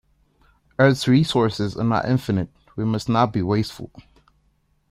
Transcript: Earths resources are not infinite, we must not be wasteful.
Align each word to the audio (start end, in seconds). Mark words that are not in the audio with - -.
Earths 0.79 1.07
resources 1.07 1.77
are 1.77 1.83
not 1.83 2.05
infinite, 2.05 2.49
we 2.75 2.83
must 2.83 3.07
not 3.07 3.31
be 3.31 3.43
wasteful. 3.43 3.91